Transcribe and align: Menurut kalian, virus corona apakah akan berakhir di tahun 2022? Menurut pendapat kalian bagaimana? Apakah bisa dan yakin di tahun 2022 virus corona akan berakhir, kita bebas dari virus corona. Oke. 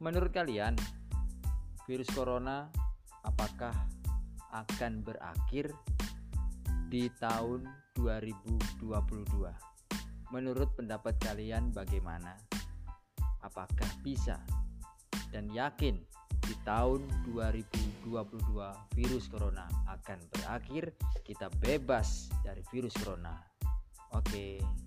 Menurut 0.00 0.32
kalian, 0.32 0.80
virus 1.84 2.08
corona 2.16 2.72
apakah 3.20 3.76
akan 4.48 5.04
berakhir 5.04 5.76
di 6.88 7.12
tahun 7.20 7.68
2022? 8.00 8.80
Menurut 10.32 10.72
pendapat 10.72 11.20
kalian 11.20 11.68
bagaimana? 11.76 12.32
Apakah 13.44 13.92
bisa 14.00 14.40
dan 15.36 15.52
yakin 15.52 16.00
di 16.48 16.54
tahun 16.64 17.04
2022 17.28 18.16
virus 18.96 19.28
corona 19.28 19.68
akan 19.84 20.16
berakhir, 20.32 20.96
kita 21.28 21.52
bebas 21.60 22.32
dari 22.40 22.64
virus 22.72 22.96
corona. 22.96 23.36
Oke. 24.16 24.79